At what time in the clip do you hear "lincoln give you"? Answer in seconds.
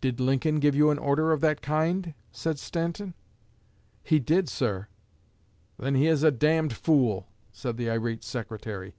0.20-0.90